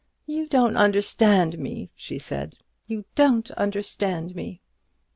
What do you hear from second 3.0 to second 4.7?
don't understand me."